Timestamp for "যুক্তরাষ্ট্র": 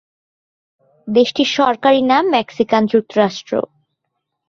2.85-3.53